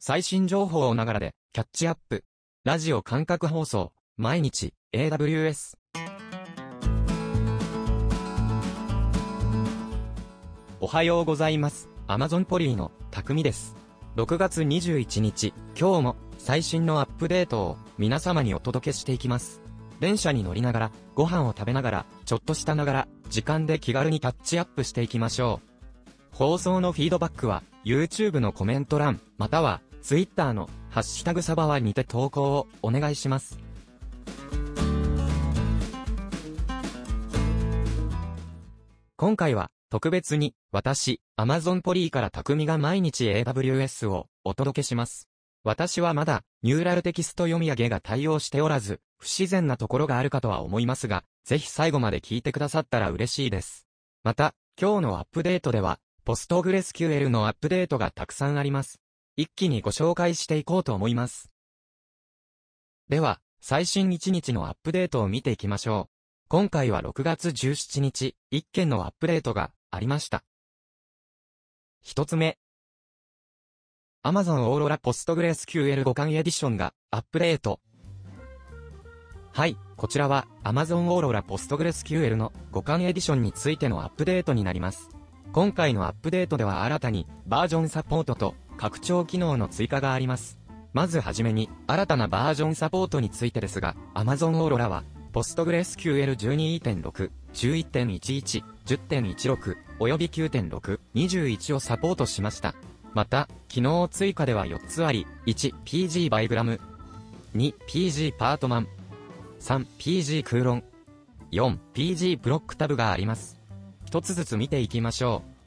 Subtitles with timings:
[0.00, 2.22] 最新情報をながらで、キャッチアップ。
[2.64, 5.76] ラジオ感覚放送、毎日、AWS。
[10.78, 11.88] おはようございます。
[12.06, 13.74] Amazon ポリーの匠です。
[14.14, 19.60] 6月21日、今日も最新のアップデートを皆様にお届けしていきます。
[19.98, 25.68] 電車に乗りながら、ご飯を食べながら、ちょっとしたながら、時間で気軽にキャッチアップしていきましょう。
[26.36, 33.58] 放送のフィードバックは、YouTube のコメント欄、または、Twitter のハッシュタグサバワにて投稿をお願いします。
[39.16, 45.28] 今回は、特別に、私、Amazon ポリーから匠が毎日 AWS をお届けします。
[45.64, 53.86] 私はまだ、ニューラルテキスト読み上げが対応しておらず、不自然なところがあるかとは思いますが、ぜひ最後まで聞いてくださったら嬉しいです。
[54.22, 59.00] また、今日のアップデートでは、ポストグレス QL のアップデートがたくさんあります。
[59.40, 61.52] 一気にご紹介していこうと思います。
[63.08, 66.12] では、最新1日のアップデートを見ていきましょう。
[66.48, 70.42] 今回は6月17日、1件のアップデートがありました。
[72.02, 72.58] 一つ目。
[74.24, 77.78] Amazon Aurora PostgreSQL 互換エディションがアップデート。
[79.52, 85.08] はい、こちらは Amazon Aurora PostgreSQL の互換エディションについてのアップデートになります。
[85.52, 90.56] 今回のアップデートでは新たにバージョンサポートと拡張機能の追加があります。
[90.94, 102.74] まずはじめに新たなバージョンサポートについてですが、Amazon Aurora は PostgreSQL12.6、11.11、10.16、および9.6、21をサポートしました。
[103.14, 106.80] また、機能追加では4つあり、1、PG バイグラム、
[107.54, 108.88] 2、PG パートマン、
[109.60, 110.82] 3、PG 空論、
[111.52, 113.58] 4、PG ブロックタブがあります。
[114.04, 115.57] 一つずつ見ていきましょう。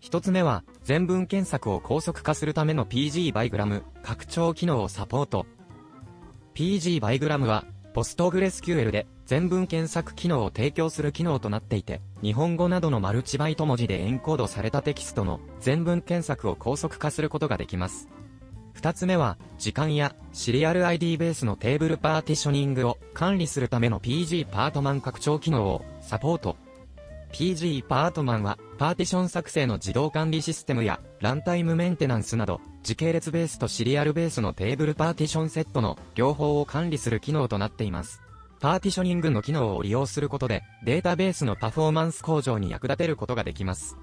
[0.00, 5.46] 一つ目は、全文検索を高速化するための PG バイグラム、拡張機能をサポート。
[6.54, 18.08] PG バイグラムは、PostgreSQL で全文検索機能を提供する機能となっていて、日本語などのマルチバイト文字でエンコードされたテキストの全文検索を高速化することができます。
[18.74, 26.56] 二つ目は、時間やシリアル ID ベースのテーブルパーティショニングを管理するための PG パートマン拡張機能をサポート。
[27.32, 38.22] pg_partman は、パーティション作成の自動管理システムや、ランタイムメンテナンスなど、時系列ベースとシリアルベースのテーブルパーティションセットの両方を管理する機能となっています。
[38.60, 43.96] パーティショニングの機能を利用することで、データベースのパフォーマンス向上に役立てることができます。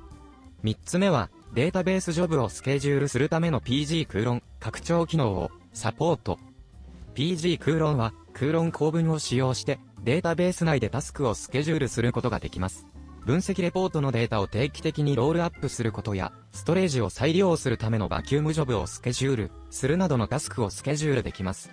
[0.62, 6.38] 三つ目は、データベースジョブをスケジュールするための PG 空論、拡張機能をサポート。
[7.16, 12.88] PG 空論は、空論構文を使用して、データベース内でタスクをスケジュールすることができます。
[13.26, 21.72] 分析レポートのデータを定期的にロールアップすることや、ストレージを再利用するためのバキュームジョブをスケジュールするなどのタスクをスケジュールできます。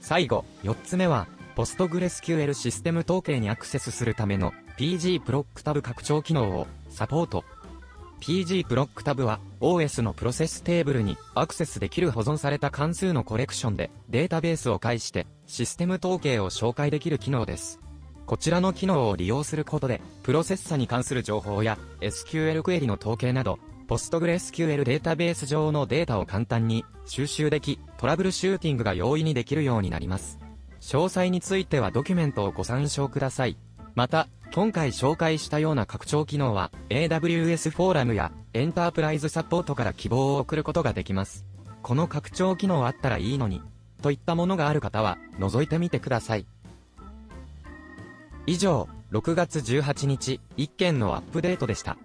[0.00, 7.44] 最後、4つ目は、PostgreSQL システム統計にアクセスするための PG プロックタブ拡張機能をサポート。
[8.20, 17.80] pg_proctab は OS のプロセステーブルにアクセスできる保存された関数のコレクションでデータベースを介してシステム統計を照会できる機能です。
[18.28, 23.58] こちらの機能を利用することで、プロセッサに関する情報や SQL クエリの統計など、
[23.88, 30.38] PostgreSQL データベース上のデータを簡単に収集でき、トラブルシューティングが容易にできるようになります。
[30.82, 33.56] 詳細についてはドキュメントをご参照ください。
[33.94, 41.46] また、今回紹介したような拡張機能は AWS フォーラムやエンタープライズサポートから希望を送ることができます。
[41.80, 43.62] この拡張機能あったらいいのに、
[44.02, 46.46] といったものがある方は覗いてみてください。
[48.48, 51.98] 以上、6月18日、1件のアップデートでした。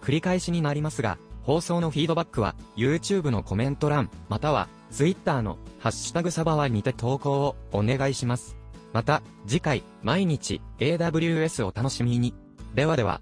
[0.00, 8.56] 繰り返しになりますが、放送のフィードバックは、YouTube のコメント欄、または、Twitter の、ハッシュタグサバワにて投稿をお願いします。
[8.94, 12.34] また、次回、毎日、AWS を楽しみに。
[12.74, 13.20] ではでは。